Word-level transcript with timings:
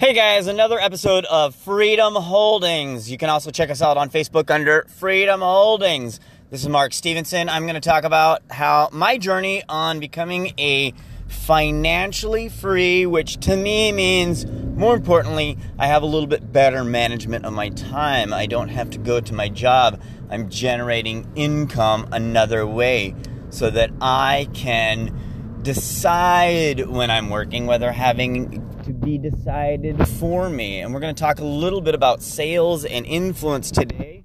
Hey 0.00 0.14
guys, 0.14 0.46
another 0.46 0.78
episode 0.80 1.26
of 1.26 1.54
Freedom 1.54 2.14
Holdings. 2.14 3.10
You 3.10 3.18
can 3.18 3.28
also 3.28 3.50
check 3.50 3.68
us 3.68 3.82
out 3.82 3.98
on 3.98 4.08
Facebook 4.08 4.50
under 4.50 4.86
Freedom 4.88 5.42
Holdings. 5.42 6.20
This 6.48 6.62
is 6.62 6.70
Mark 6.70 6.94
Stevenson. 6.94 7.50
I'm 7.50 7.64
going 7.64 7.74
to 7.74 7.82
talk 7.82 8.04
about 8.04 8.40
how 8.48 8.88
my 8.92 9.18
journey 9.18 9.62
on 9.68 10.00
becoming 10.00 10.54
a 10.58 10.94
financially 11.28 12.48
free, 12.48 13.04
which 13.04 13.40
to 13.40 13.54
me 13.54 13.92
means 13.92 14.46
more 14.46 14.94
importantly, 14.94 15.58
I 15.78 15.88
have 15.88 16.02
a 16.02 16.06
little 16.06 16.26
bit 16.26 16.50
better 16.50 16.82
management 16.82 17.44
of 17.44 17.52
my 17.52 17.68
time. 17.68 18.32
I 18.32 18.46
don't 18.46 18.70
have 18.70 18.88
to 18.92 18.98
go 18.98 19.20
to 19.20 19.34
my 19.34 19.50
job. 19.50 20.00
I'm 20.30 20.48
generating 20.48 21.30
income 21.34 22.08
another 22.10 22.66
way 22.66 23.14
so 23.50 23.68
that 23.68 23.90
I 24.00 24.48
can 24.54 25.14
decide 25.62 26.86
when 26.86 27.10
I'm 27.10 27.30
working 27.30 27.66
whether 27.66 27.92
having 27.92 28.66
to 28.84 28.92
be 28.92 29.18
decided 29.18 30.06
for 30.08 30.48
me. 30.48 30.80
And 30.80 30.92
we're 30.92 31.00
going 31.00 31.14
to 31.14 31.20
talk 31.20 31.38
a 31.38 31.44
little 31.44 31.80
bit 31.80 31.94
about 31.94 32.22
sales 32.22 32.84
and 32.84 33.04
influence 33.06 33.70
today. 33.70 34.24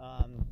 Um, 0.00 0.46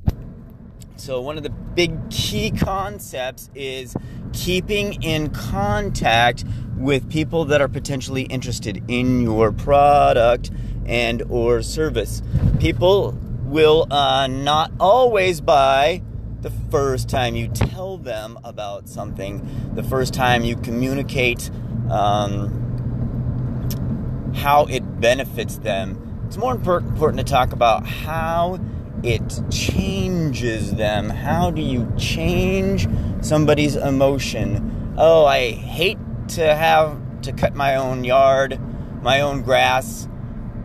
so, 0.96 1.20
one 1.20 1.37
of 1.37 1.42
the 1.42 1.50
big 1.50 2.10
key 2.10 2.50
concepts 2.50 3.50
is 3.54 3.95
keeping 4.32 5.02
in 5.02 5.30
contact 5.30 6.45
with 6.76 7.10
people 7.10 7.45
that 7.46 7.60
are 7.60 7.68
potentially 7.68 8.23
interested 8.23 8.82
in 8.88 9.20
your 9.20 9.52
product 9.52 10.51
and 10.87 11.23
or 11.28 11.62
service. 11.62 12.23
People 12.59 13.16
will 13.45 13.87
uh, 13.92 14.26
not 14.26 14.73
always 14.80 15.40
buy 15.40 16.02
the 16.42 16.51
first 16.70 17.09
time 17.09 17.37
you 17.37 17.48
tell 17.48 17.96
them 17.96 18.38
about 18.42 18.88
something, 18.88 19.73
the 19.74 19.82
first 19.82 20.12
time 20.12 20.45
you 20.45 20.56
communicate 20.56 21.51
um, 21.91 22.59
how 24.34 24.66
it 24.66 25.01
benefits 25.01 25.59
them. 25.59 26.24
It's 26.27 26.37
more 26.37 26.52
important 26.52 27.18
to 27.18 27.24
talk 27.24 27.52
about 27.52 27.87
how 27.87 28.59
it 29.02 29.40
changes 29.51 30.74
them. 30.74 31.10
How 31.10 31.51
do 31.51 31.63
you 31.63 31.93
change 31.96 32.88
somebody's 33.20 33.76
emotion? 33.76 34.95
Oh, 34.96 35.24
I 35.24 35.51
hate 35.52 35.98
to 36.29 36.54
have 36.54 36.98
to 37.23 37.32
cut 37.32 37.54
my 37.54 37.76
own 37.76 38.04
yard, 38.04 38.59
my 39.02 39.20
own 39.20 39.43
grass. 39.43 40.09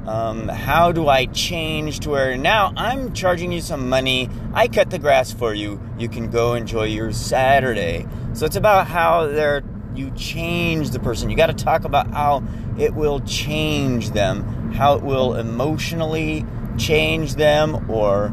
Um, 0.08 0.48
how 0.48 0.94
do 0.94 1.10
I 1.10 1.26
change 1.26 2.00
to 2.02 2.12
where 2.12 2.38
now 2.38 2.72
I'm 2.78 3.12
charging 3.14 3.52
you 3.52 3.60
some 3.60 3.90
money? 3.90 4.30
I 4.54 4.70
cut 4.70 4.90
the 4.90 5.00
grass 5.00 5.34
for 5.34 5.54
you. 5.54 5.82
You 6.00 6.08
can 6.08 6.30
go 6.32 6.54
enjoy 6.54 6.86
your 6.86 7.12
Saturday. 7.12 8.08
So 8.34 8.46
it's 8.46 8.56
about 8.56 8.88
how 8.88 9.28
they're 9.28 9.64
you 9.96 10.12
change 10.12 10.92
the 10.92 11.00
person. 11.00 11.30
You 11.30 11.36
got 11.36 11.48
to 11.48 11.66
talk 11.66 11.84
about 11.84 12.12
how 12.12 12.44
it 12.78 12.94
will 12.94 13.20
change 13.22 14.12
them, 14.12 14.72
how 14.74 14.96
it 14.96 15.04
will 15.04 15.36
emotionally 15.36 16.46
change 16.78 17.36
them, 17.36 17.90
or 17.90 18.30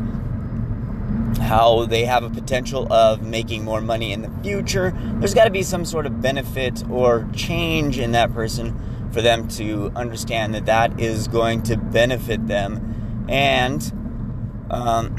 how 1.41 1.87
they 1.87 2.05
have 2.05 2.23
a 2.23 2.31
potential 2.31 2.93
of 2.93 3.23
making 3.23 3.65
more 3.65 3.81
money 3.81 4.13
in 4.13 4.23
the 4.23 4.31
future. 4.43 4.93
There's 5.17 5.35
got 5.35 5.45
to 5.45 5.51
be 5.51 5.63
some 5.63 5.85
sort 5.85 6.07
of 6.07 6.21
benefit 6.21 6.89
or 6.89 7.27
change 7.35 7.99
in 7.99 8.13
that 8.13 8.33
person 8.33 8.79
for 9.15 9.23
them 9.23 9.47
to 9.47 9.93
understand 9.95 10.55
that 10.55 10.67
that 10.67 11.01
is 11.01 11.29
going 11.29 11.63
to 11.63 11.77
benefit 11.77 12.47
them. 12.49 13.25
And 13.29 13.81
um, 14.71 15.17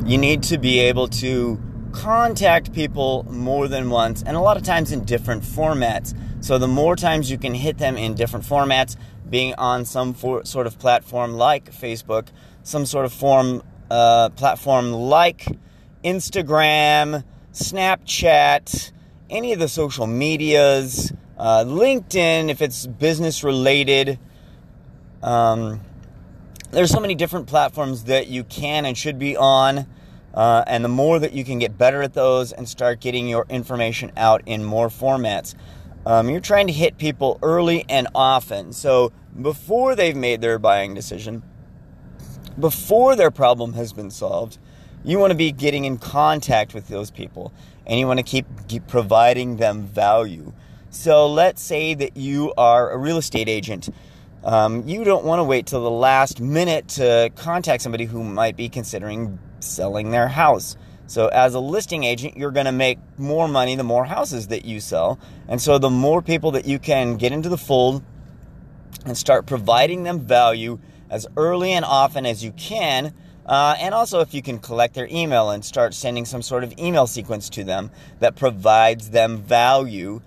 you 0.06 0.16
need 0.16 0.44
to 0.44 0.56
be 0.56 0.78
able 0.78 1.08
to 1.08 1.60
contact 1.90 2.72
people 2.72 3.26
more 3.28 3.68
than 3.68 3.90
once 3.90 4.22
and 4.22 4.36
a 4.36 4.40
lot 4.40 4.56
of 4.56 4.62
times 4.62 4.92
in 4.92 5.04
different 5.04 5.42
formats. 5.42 6.16
So 6.42 6.58
the 6.58 6.68
more 6.68 6.96
times 6.96 7.30
you 7.30 7.38
can 7.38 7.54
hit 7.54 7.78
them 7.78 7.96
in 7.96 8.14
different 8.14 8.46
formats, 8.46 8.96
being 9.28 9.54
on 9.56 9.84
some 9.84 10.14
for, 10.14 10.44
sort 10.44 10.66
of 10.66 10.78
platform 10.78 11.34
like 11.34 11.72
Facebook, 11.72 12.28
some 12.62 12.86
sort 12.86 13.04
of 13.04 13.12
form 13.12 13.62
uh, 13.90 14.30
platform 14.30 14.92
like 14.92 15.46
Instagram, 16.04 17.24
Snapchat, 17.52 18.92
any 19.28 19.52
of 19.52 19.58
the 19.58 19.68
social 19.68 20.06
medias, 20.06 21.12
uh, 21.42 21.64
LinkedIn 21.64 22.50
if 22.50 22.62
it's 22.62 22.86
business 22.86 23.42
related. 23.42 24.16
Um, 25.24 25.80
there's 26.70 26.92
so 26.92 27.00
many 27.00 27.16
different 27.16 27.48
platforms 27.48 28.04
that 28.04 28.28
you 28.28 28.44
can 28.44 28.86
and 28.86 28.96
should 28.96 29.18
be 29.18 29.36
on. 29.36 29.88
Uh, 30.32 30.62
and 30.68 30.84
the 30.84 30.88
more 30.88 31.18
that 31.18 31.32
you 31.32 31.44
can 31.44 31.58
get 31.58 31.76
better 31.76 32.00
at 32.00 32.14
those 32.14 32.52
and 32.52 32.68
start 32.68 33.00
getting 33.00 33.26
your 33.26 33.44
information 33.48 34.12
out 34.16 34.42
in 34.46 34.62
more 34.62 34.86
formats, 34.86 35.56
um, 36.06 36.30
you're 36.30 36.40
trying 36.40 36.68
to 36.68 36.72
hit 36.72 36.96
people 36.96 37.40
early 37.42 37.84
and 37.88 38.06
often. 38.14 38.72
So 38.72 39.10
before 39.40 39.96
they've 39.96 40.14
made 40.14 40.42
their 40.42 40.60
buying 40.60 40.94
decision, 40.94 41.42
before 42.56 43.16
their 43.16 43.32
problem 43.32 43.72
has 43.72 43.92
been 43.92 44.12
solved, 44.12 44.58
you 45.02 45.18
want 45.18 45.32
to 45.32 45.36
be 45.36 45.50
getting 45.50 45.86
in 45.86 45.98
contact 45.98 46.72
with 46.72 46.86
those 46.86 47.10
people 47.10 47.52
and 47.84 47.98
you 47.98 48.06
want 48.06 48.20
to 48.20 48.24
keep, 48.24 48.46
keep 48.68 48.86
providing 48.86 49.56
them 49.56 49.82
value. 49.88 50.52
So 50.92 51.26
let's 51.26 51.62
say 51.62 51.94
that 51.94 52.18
you 52.18 52.52
are 52.58 52.90
a 52.90 52.98
real 52.98 53.16
estate 53.16 53.48
agent. 53.48 53.88
Um, 54.44 54.86
you 54.86 55.04
don't 55.04 55.24
want 55.24 55.38
to 55.38 55.44
wait 55.44 55.64
till 55.66 55.82
the 55.82 55.90
last 55.90 56.38
minute 56.38 56.86
to 56.88 57.30
contact 57.34 57.82
somebody 57.82 58.04
who 58.04 58.22
might 58.22 58.58
be 58.58 58.68
considering 58.68 59.38
selling 59.60 60.10
their 60.10 60.28
house. 60.28 60.76
So, 61.06 61.28
as 61.28 61.54
a 61.54 61.60
listing 61.60 62.04
agent, 62.04 62.36
you're 62.36 62.50
going 62.50 62.66
to 62.66 62.72
make 62.72 62.98
more 63.16 63.48
money 63.48 63.74
the 63.74 63.82
more 63.82 64.04
houses 64.04 64.48
that 64.48 64.66
you 64.66 64.80
sell. 64.80 65.18
And 65.48 65.60
so, 65.62 65.78
the 65.78 65.90
more 65.90 66.20
people 66.20 66.50
that 66.52 66.66
you 66.66 66.78
can 66.78 67.16
get 67.16 67.32
into 67.32 67.48
the 67.48 67.58
fold 67.58 68.02
and 69.06 69.16
start 69.16 69.46
providing 69.46 70.02
them 70.02 70.20
value 70.20 70.78
as 71.08 71.26
early 71.38 71.72
and 71.72 71.86
often 71.86 72.26
as 72.26 72.44
you 72.44 72.52
can. 72.52 73.14
Uh, 73.46 73.76
and 73.78 73.94
also, 73.94 74.20
if 74.20 74.34
you 74.34 74.42
can 74.42 74.58
collect 74.58 74.94
their 74.94 75.08
email 75.10 75.50
and 75.50 75.64
start 75.64 75.94
sending 75.94 76.26
some 76.26 76.42
sort 76.42 76.64
of 76.64 76.78
email 76.78 77.06
sequence 77.06 77.48
to 77.48 77.64
them 77.64 77.90
that 78.20 78.36
provides 78.36 79.08
them 79.10 79.38
value. 79.38 80.20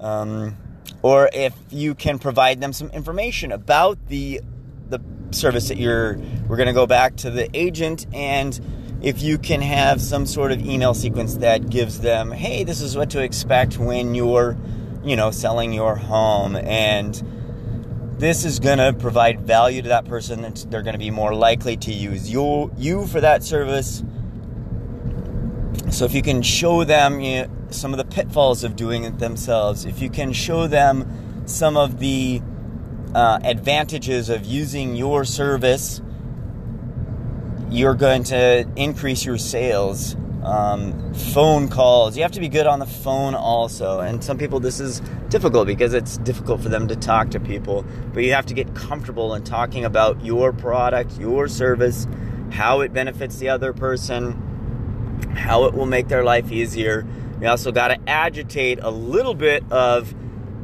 Um, 0.00 0.56
or 1.02 1.30
if 1.32 1.54
you 1.70 1.94
can 1.94 2.18
provide 2.18 2.60
them 2.60 2.72
some 2.72 2.90
information 2.90 3.52
about 3.52 3.98
the 4.08 4.40
the 4.88 5.00
service 5.30 5.68
that 5.68 5.76
you're 5.76 6.18
we're 6.48 6.56
going 6.56 6.68
to 6.68 6.72
go 6.72 6.86
back 6.86 7.16
to 7.16 7.30
the 7.30 7.48
agent 7.54 8.06
and 8.14 8.60
if 9.02 9.22
you 9.22 9.38
can 9.38 9.60
have 9.60 10.00
some 10.00 10.26
sort 10.26 10.50
of 10.50 10.60
email 10.64 10.94
sequence 10.94 11.36
that 11.36 11.68
gives 11.68 12.00
them 12.00 12.30
hey 12.30 12.64
this 12.64 12.80
is 12.80 12.96
what 12.96 13.10
to 13.10 13.22
expect 13.22 13.78
when 13.78 14.14
you're 14.14 14.56
you 15.04 15.14
know 15.14 15.30
selling 15.30 15.72
your 15.72 15.94
home 15.94 16.56
and 16.56 17.22
this 18.18 18.44
is 18.44 18.58
going 18.58 18.78
to 18.78 18.92
provide 18.98 19.40
value 19.42 19.82
to 19.82 19.88
that 19.88 20.04
person 20.06 20.42
that 20.42 20.66
they're 20.70 20.82
going 20.82 20.94
to 20.94 20.98
be 20.98 21.10
more 21.10 21.34
likely 21.34 21.76
to 21.76 21.92
use 21.92 22.30
you 22.30 22.72
you 22.76 23.06
for 23.06 23.20
that 23.20 23.44
service 23.44 24.02
so 25.90 26.04
if 26.04 26.14
you 26.14 26.22
can 26.22 26.42
show 26.42 26.84
them 26.84 27.20
you 27.20 27.42
know, 27.42 27.50
some 27.70 27.92
of 27.92 27.98
the 27.98 28.04
pitfalls 28.04 28.64
of 28.64 28.76
doing 28.76 29.04
it 29.04 29.18
themselves 29.18 29.84
if 29.84 30.00
you 30.00 30.10
can 30.10 30.32
show 30.32 30.66
them 30.66 31.42
some 31.48 31.76
of 31.76 31.98
the 31.98 32.42
uh, 33.14 33.38
advantages 33.42 34.28
of 34.28 34.44
using 34.44 34.94
your 34.94 35.24
service, 35.24 36.02
you're 37.70 37.94
going 37.94 38.22
to 38.24 38.68
increase 38.76 39.24
your 39.24 39.38
sales. 39.38 40.16
Um, 40.42 41.12
phone 41.14 41.68
calls. 41.68 42.16
You 42.16 42.22
have 42.22 42.32
to 42.32 42.40
be 42.40 42.48
good 42.48 42.66
on 42.66 42.78
the 42.78 42.86
phone 42.86 43.34
also. 43.34 44.00
And 44.00 44.22
some 44.22 44.38
people, 44.38 44.60
this 44.60 44.80
is 44.80 45.00
difficult 45.28 45.66
because 45.66 45.92
it's 45.94 46.16
difficult 46.18 46.62
for 46.62 46.68
them 46.68 46.88
to 46.88 46.96
talk 46.96 47.30
to 47.30 47.40
people. 47.40 47.84
But 48.14 48.22
you 48.22 48.32
have 48.32 48.46
to 48.46 48.54
get 48.54 48.74
comfortable 48.74 49.34
in 49.34 49.44
talking 49.44 49.84
about 49.84 50.24
your 50.24 50.52
product, 50.52 51.18
your 51.18 51.48
service, 51.48 52.06
how 52.50 52.80
it 52.80 52.92
benefits 52.92 53.38
the 53.38 53.48
other 53.48 53.72
person, 53.72 54.47
how 55.34 55.64
it 55.64 55.74
will 55.74 55.86
make 55.86 56.08
their 56.08 56.24
life 56.24 56.50
easier. 56.52 57.06
You 57.40 57.48
also 57.48 57.72
got 57.72 57.88
to 57.88 58.08
agitate 58.08 58.80
a 58.80 58.90
little 58.90 59.34
bit 59.34 59.64
of 59.70 60.14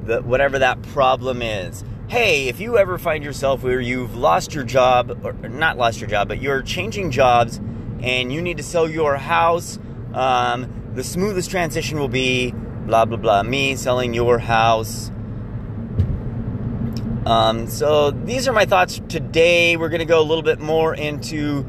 the, 0.07 0.23
whatever 0.23 0.59
that 0.59 0.83
problem 0.83 1.43
is 1.43 1.85
hey, 2.09 2.49
if 2.49 2.61
you 2.61 2.77
ever 2.79 2.99
find 2.99 3.25
yourself 3.25 3.63
where 3.63 3.81
you've 3.81 4.15
lost 4.15 4.55
your 4.55 4.65
job, 4.65 5.25
or 5.25 5.33
not 5.49 5.79
lost 5.79 6.01
your 6.01 6.09
job, 6.09 6.29
but 6.29 6.41
you're 6.41 6.63
changing 6.63 7.11
jobs 7.11 7.59
and 8.03 8.33
you 8.33 8.43
need 8.43 8.59
to 8.59 8.63
sell 8.63 8.89
your 8.89 9.17
house, 9.17 9.79
um, 10.13 10.93
the 10.95 11.03
smoothest 11.03 11.51
transition 11.51 11.99
will 11.99 12.09
be 12.09 12.53
blah, 12.87 13.05
blah, 13.05 13.17
blah, 13.17 13.43
me 13.43 13.75
selling 13.75 14.15
your 14.15 14.39
house. 14.39 15.11
Um, 17.27 17.67
so 17.69 18.11
these 18.11 18.47
are 18.47 18.53
my 18.53 18.67
thoughts 18.67 19.01
today. 19.09 19.77
We're 19.77 19.89
going 19.89 20.01
to 20.01 20.05
go 20.05 20.21
a 20.21 20.23
little 20.23 20.43
bit 20.43 20.61
more 20.61 20.95
into 20.95 21.65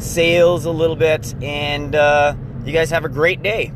sales 0.00 0.64
a 0.64 0.70
little 0.70 0.96
bit, 0.96 1.34
and 1.42 1.94
uh, 1.94 2.34
you 2.64 2.72
guys 2.72 2.90
have 2.90 3.04
a 3.04 3.08
great 3.08 3.42
day. 3.42 3.72